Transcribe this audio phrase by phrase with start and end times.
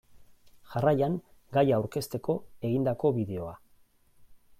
[0.69, 1.17] Jarraian
[1.57, 2.37] gaia aurkezteko
[2.71, 3.53] egindako bideoa.